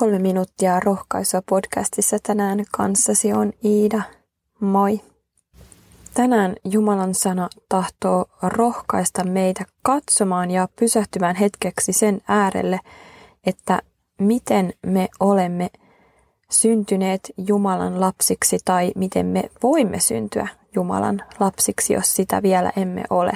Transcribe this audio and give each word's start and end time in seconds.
Kolme 0.00 0.18
minuuttia 0.18 0.80
rohkaisua 0.80 1.42
podcastissa 1.48 2.18
tänään 2.22 2.64
kanssasi 2.72 3.32
on 3.32 3.52
Iida. 3.64 4.02
Moi! 4.60 5.00
Tänään 6.14 6.56
Jumalan 6.64 7.14
sana 7.14 7.48
tahtoo 7.68 8.26
rohkaista 8.42 9.24
meitä 9.24 9.64
katsomaan 9.82 10.50
ja 10.50 10.68
pysähtymään 10.76 11.36
hetkeksi 11.36 11.92
sen 11.92 12.20
äärelle, 12.28 12.80
että 13.46 13.82
miten 14.20 14.72
me 14.86 15.08
olemme 15.20 15.70
syntyneet 16.50 17.30
Jumalan 17.36 18.00
lapsiksi 18.00 18.58
tai 18.64 18.92
miten 18.96 19.26
me 19.26 19.50
voimme 19.62 20.00
syntyä 20.00 20.48
Jumalan 20.74 21.22
lapsiksi, 21.40 21.92
jos 21.92 22.16
sitä 22.16 22.42
vielä 22.42 22.72
emme 22.76 23.02
ole. 23.10 23.32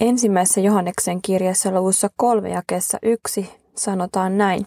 Ensimmäisessä 0.00 0.60
Johanneksen 0.60 1.22
kirjassa 1.22 1.70
luvussa 1.70 2.10
kolme 2.16 2.50
jakessa 2.50 2.98
yksi 3.02 3.50
sanotaan 3.74 4.38
näin. 4.38 4.66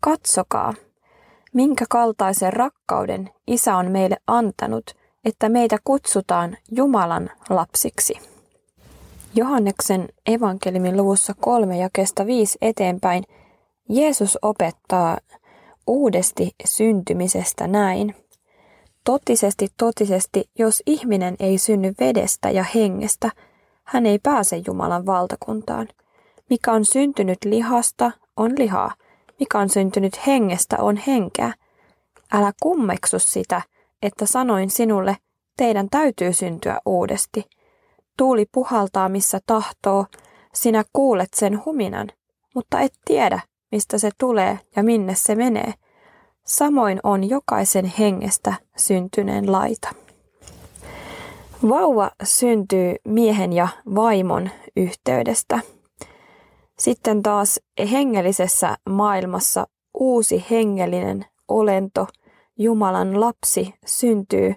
Katsokaa, 0.00 0.74
minkä 1.52 1.84
kaltaisen 1.88 2.52
rakkauden 2.52 3.30
Isä 3.46 3.76
on 3.76 3.90
meille 3.90 4.16
antanut, 4.26 4.90
että 5.24 5.48
meitä 5.48 5.76
kutsutaan 5.84 6.56
Jumalan 6.70 7.30
lapsiksi. 7.50 8.14
Johanneksen 9.34 10.08
evankeliumin 10.26 10.96
luvussa 10.96 11.34
kolme 11.40 11.78
jakesta 11.78 12.26
viisi 12.26 12.58
eteenpäin 12.62 13.24
Jeesus 13.88 14.38
opettaa 14.42 15.18
uudesti 15.86 16.50
syntymisestä 16.64 17.66
näin. 17.66 18.14
Totisesti, 19.04 19.68
totisesti, 19.76 20.44
jos 20.58 20.82
ihminen 20.86 21.36
ei 21.40 21.58
synny 21.58 21.92
vedestä 22.00 22.50
ja 22.50 22.64
hengestä, 22.74 23.30
hän 23.84 24.06
ei 24.06 24.18
pääse 24.18 24.62
Jumalan 24.66 25.06
valtakuntaan. 25.06 25.88
Mikä 26.50 26.72
on 26.72 26.84
syntynyt 26.84 27.38
lihasta, 27.44 28.10
on 28.36 28.52
lihaa. 28.58 28.94
Mikä 29.40 29.58
on 29.58 29.68
syntynyt 29.68 30.26
hengestä, 30.26 30.76
on 30.80 30.96
henkeä. 30.96 31.52
Älä 32.32 32.52
kummeksu 32.62 33.18
sitä, 33.18 33.62
että 34.02 34.26
sanoin 34.26 34.70
sinulle, 34.70 35.16
teidän 35.56 35.88
täytyy 35.90 36.32
syntyä 36.32 36.78
uudesti. 36.86 37.44
Tuuli 38.18 38.46
puhaltaa 38.52 39.08
missä 39.08 39.40
tahtoo, 39.46 40.06
sinä 40.54 40.84
kuulet 40.92 41.28
sen 41.34 41.64
huminan, 41.64 42.08
mutta 42.54 42.80
et 42.80 42.92
tiedä, 43.04 43.40
mistä 43.72 43.98
se 43.98 44.10
tulee 44.18 44.58
ja 44.76 44.82
minne 44.82 45.14
se 45.14 45.34
menee. 45.34 45.74
Samoin 46.46 47.00
on 47.02 47.28
jokaisen 47.28 47.92
hengestä 47.98 48.54
syntyneen 48.76 49.52
laita. 49.52 49.88
Vauva 51.68 52.10
syntyy 52.22 52.94
miehen 53.04 53.52
ja 53.52 53.68
vaimon 53.94 54.50
yhteydestä. 54.76 55.60
Sitten 56.80 57.22
taas 57.22 57.60
hengellisessä 57.90 58.76
maailmassa 58.90 59.66
uusi 59.94 60.44
hengellinen 60.50 61.26
olento, 61.48 62.06
Jumalan 62.58 63.20
lapsi, 63.20 63.74
syntyy, 63.86 64.54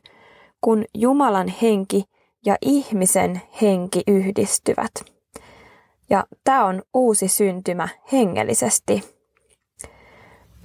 kun 0.61 0.85
Jumalan 0.93 1.47
henki 1.47 2.03
ja 2.45 2.55
ihmisen 2.61 3.41
henki 3.61 4.03
yhdistyvät. 4.07 4.91
Ja 6.09 6.23
tämä 6.43 6.65
on 6.65 6.81
uusi 6.93 7.27
syntymä 7.27 7.88
hengellisesti. 8.11 9.17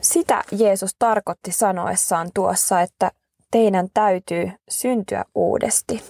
Sitä 0.01 0.45
Jeesus 0.53 0.97
tarkoitti 0.99 1.53
sanoessaan 1.53 2.31
tuossa, 2.35 2.81
että 2.81 3.13
teidän 3.51 3.89
täytyy 3.95 4.51
syntyä 4.69 5.25
uudesti. 5.35 6.03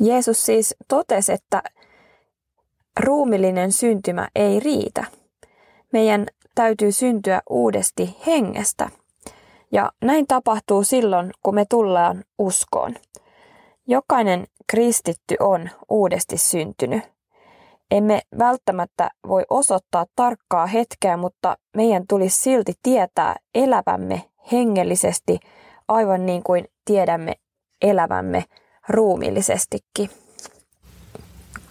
Jeesus 0.00 0.46
siis 0.46 0.74
totesi, 0.88 1.32
että 1.32 1.62
ruumillinen 2.98 3.72
syntymä 3.72 4.28
ei 4.34 4.60
riitä. 4.60 5.04
Meidän 5.92 6.26
täytyy 6.54 6.92
syntyä 6.92 7.42
uudesti 7.50 8.16
hengestä. 8.26 8.90
Ja 9.72 9.92
näin 10.02 10.26
tapahtuu 10.26 10.84
silloin, 10.84 11.30
kun 11.42 11.54
me 11.54 11.64
tullaan 11.70 12.24
uskoon. 12.38 12.94
Jokainen 13.86 14.46
kristitty 14.66 15.36
on 15.40 15.70
uudesti 15.88 16.38
syntynyt. 16.38 17.02
Emme 17.90 18.20
välttämättä 18.38 19.10
voi 19.28 19.44
osoittaa 19.50 20.06
tarkkaa 20.16 20.66
hetkeä, 20.66 21.16
mutta 21.16 21.56
meidän 21.76 22.04
tulisi 22.08 22.40
silti 22.40 22.72
tietää 22.82 23.36
elävämme 23.54 24.22
hengellisesti 24.52 25.38
aivan 25.88 26.26
niin 26.26 26.42
kuin 26.42 26.64
tiedämme 26.84 27.34
elävämme 27.82 28.44
ruumillisestikin. 28.88 30.10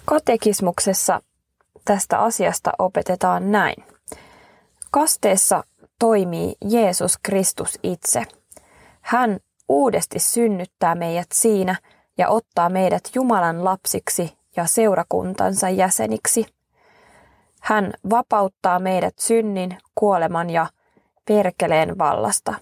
Katekismuksessa 0.09 1.22
tästä 1.85 2.19
asiasta 2.19 2.72
opetetaan 2.79 3.51
näin. 3.51 3.84
Kasteessa 4.91 5.63
toimii 6.00 6.56
Jeesus 6.69 7.18
Kristus 7.23 7.79
itse. 7.84 8.23
Hän 9.01 9.40
uudesti 9.69 10.19
synnyttää 10.19 10.96
meidät 10.96 11.28
siinä 11.34 11.75
ja 12.17 12.29
ottaa 12.29 12.69
meidät 12.69 13.03
Jumalan 13.16 13.66
lapsiksi 13.66 14.38
ja 14.56 14.66
seurakuntansa 14.66 15.69
jäseniksi. 15.69 16.46
Hän 17.62 17.94
vapauttaa 18.09 18.79
meidät 18.79 19.19
synnin, 19.19 19.78
kuoleman 19.96 20.50
ja 20.50 20.67
perkeleen 21.28 21.97
vallasta. 21.97 22.53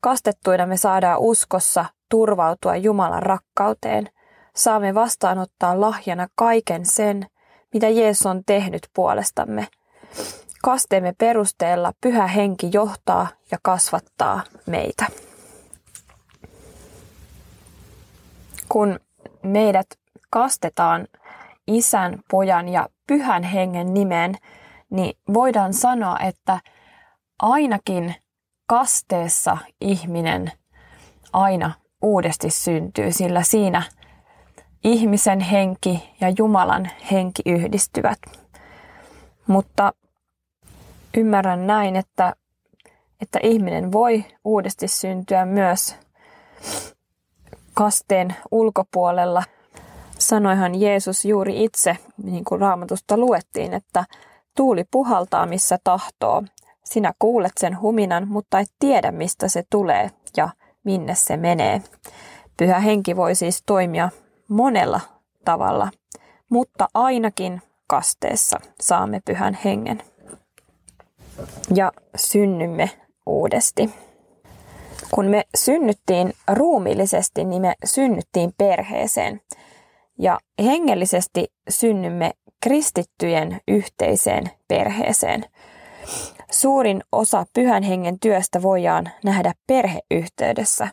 Kastettuina 0.00 0.66
me 0.66 0.76
saadaan 0.76 1.20
uskossa 1.20 1.84
turvautua 2.08 2.76
Jumalan 2.76 3.22
rakkauteen. 3.22 4.08
Saamme 4.56 4.94
vastaanottaa 4.94 5.80
lahjana 5.80 6.26
kaiken 6.34 6.86
sen, 6.86 7.26
mitä 7.74 7.88
Jeesus 7.88 8.26
on 8.26 8.42
tehnyt 8.46 8.88
puolestamme. 8.94 9.68
Kasteemme 10.62 11.14
perusteella 11.18 11.92
pyhä 12.00 12.26
henki 12.26 12.70
johtaa 12.72 13.28
ja 13.50 13.58
kasvattaa 13.62 14.40
meitä. 14.66 15.06
Kun 18.68 19.00
meidät 19.42 19.86
kastetaan 20.30 21.08
isän, 21.66 22.18
pojan 22.30 22.68
ja 22.68 22.88
pyhän 23.06 23.42
hengen 23.42 23.94
nimeen, 23.94 24.34
niin 24.90 25.18
voidaan 25.34 25.74
sanoa, 25.74 26.18
että 26.18 26.60
ainakin 27.42 28.14
kasteessa 28.66 29.58
ihminen 29.80 30.52
aina 31.32 31.72
uudesti 32.02 32.50
syntyy, 32.50 33.12
sillä 33.12 33.42
siinä 33.42 33.82
ihmisen 34.84 35.40
henki 35.40 36.14
ja 36.20 36.32
Jumalan 36.38 36.90
henki 37.10 37.42
yhdistyvät. 37.46 38.18
Mutta 39.46 39.92
ymmärrän 41.16 41.66
näin, 41.66 41.96
että, 41.96 42.32
että 43.22 43.38
ihminen 43.42 43.92
voi 43.92 44.24
uudesti 44.44 44.88
syntyä 44.88 45.44
myös 45.44 45.96
kasteen 47.74 48.36
ulkopuolella. 48.50 49.42
Sanoihan 50.18 50.80
Jeesus 50.80 51.24
juuri 51.24 51.64
itse, 51.64 51.96
niin 52.22 52.44
kuin 52.44 52.60
raamatusta 52.60 53.16
luettiin, 53.16 53.74
että 53.74 54.04
tuuli 54.56 54.84
puhaltaa 54.90 55.46
missä 55.46 55.78
tahtoo. 55.84 56.42
Sinä 56.84 57.12
kuulet 57.18 57.52
sen 57.60 57.80
huminan, 57.80 58.28
mutta 58.28 58.58
et 58.58 58.70
tiedä 58.78 59.12
mistä 59.12 59.48
se 59.48 59.62
tulee 59.70 60.10
ja 60.36 60.48
minne 60.84 61.14
se 61.14 61.36
menee. 61.36 61.82
Pyhä 62.56 62.80
henki 62.80 63.16
voi 63.16 63.34
siis 63.34 63.62
toimia 63.66 64.08
monella 64.50 65.00
tavalla, 65.44 65.90
mutta 66.48 66.88
ainakin 66.94 67.62
kasteessa 67.86 68.60
saamme 68.80 69.20
pyhän 69.24 69.58
hengen. 69.64 70.02
Ja 71.74 71.92
synnymme 72.16 72.90
uudesti. 73.26 73.90
Kun 75.10 75.26
me 75.26 75.44
synnyttiin 75.56 76.32
ruumillisesti, 76.52 77.44
niin 77.44 77.62
me 77.62 77.74
synnyttiin 77.84 78.52
perheeseen. 78.58 79.40
Ja 80.18 80.38
hengellisesti 80.64 81.52
synnymme 81.68 82.30
kristittyjen 82.62 83.60
yhteiseen 83.68 84.50
perheeseen. 84.68 85.44
Suurin 86.50 87.02
osa 87.12 87.46
pyhän 87.54 87.82
hengen 87.82 88.20
työstä 88.20 88.62
voidaan 88.62 89.10
nähdä 89.24 89.54
perheyhteydessä. 89.66 90.88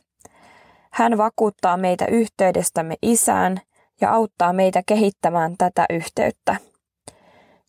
Hän 0.97 1.17
vakuuttaa 1.17 1.77
meitä 1.77 2.05
yhteydestämme 2.05 2.95
isään 3.01 3.61
ja 4.01 4.11
auttaa 4.11 4.53
meitä 4.53 4.81
kehittämään 4.85 5.55
tätä 5.57 5.85
yhteyttä. 5.89 6.55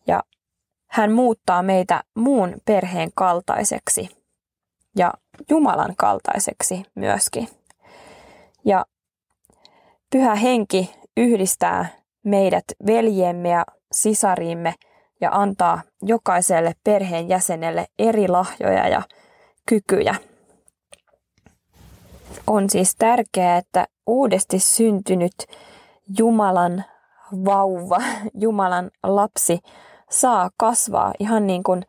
Ja 0.07 0.23
hän 0.87 1.11
muuttaa 1.11 1.63
meitä 1.63 2.03
muun 2.15 2.53
perheen 2.65 3.09
kaltaiseksi 3.15 4.09
ja 4.97 5.13
Jumalan 5.49 5.93
kaltaiseksi 5.97 6.85
myöskin. 6.95 7.47
Ja 8.65 8.85
pyhä 10.11 10.35
henki 10.35 10.95
yhdistää 11.17 11.85
meidät 12.23 12.65
veljemme 12.87 13.49
ja 13.49 13.65
sisariimme 13.91 14.73
ja 15.21 15.29
antaa 15.31 15.81
jokaiselle 16.01 16.73
perheen 16.83 17.29
jäsenelle 17.29 17.85
eri 17.99 18.27
lahjoja 18.27 18.87
ja 18.87 19.01
kykyjä. 19.65 20.15
On 22.49 22.69
siis 22.69 22.95
tärkeää, 22.95 23.57
että 23.57 23.87
uudesti 24.07 24.59
syntynyt 24.59 25.33
Jumalan 26.17 26.83
vauva, 27.45 27.97
Jumalan 28.41 28.91
lapsi 29.03 29.59
saa 30.09 30.49
kasvaa 30.57 31.13
ihan 31.19 31.47
niin 31.47 31.63
kuin 31.63 31.85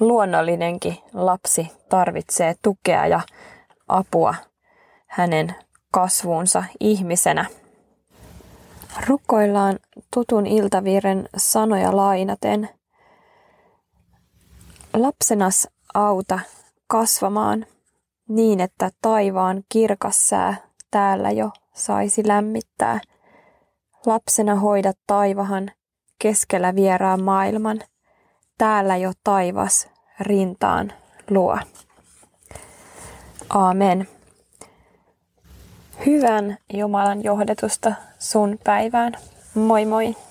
luonnollinenkin 0.00 0.96
lapsi 1.14 1.68
tarvitsee 1.88 2.54
tukea 2.62 3.06
ja 3.06 3.20
apua 3.88 4.34
hänen 5.06 5.54
kasvuunsa 5.90 6.64
ihmisenä. 6.80 7.44
Rukoillaan 9.06 9.78
tutun 10.14 10.46
iltaviiren 10.46 11.28
sanoja 11.36 11.96
lainaten. 11.96 12.68
Lapsenas 14.94 15.68
auta 15.94 16.40
kasvamaan 16.86 17.66
niin, 18.30 18.60
että 18.60 18.90
taivaan 19.02 19.64
kirkas 19.68 20.28
sää 20.28 20.56
täällä 20.90 21.30
jo 21.30 21.50
saisi 21.74 22.28
lämmittää. 22.28 23.00
Lapsena 24.06 24.54
hoida 24.54 24.92
taivahan 25.06 25.70
keskellä 26.18 26.74
vieraan 26.74 27.22
maailman. 27.22 27.80
Täällä 28.58 28.96
jo 28.96 29.12
taivas 29.24 29.88
rintaan 30.20 30.92
luo. 31.30 31.58
Aamen. 33.48 34.08
Hyvän 36.06 36.58
Jumalan 36.72 37.24
johdetusta 37.24 37.92
sun 38.18 38.58
päivään. 38.64 39.12
Moi 39.54 39.86
moi! 39.86 40.29